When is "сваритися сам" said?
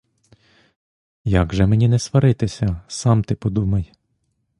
1.99-3.23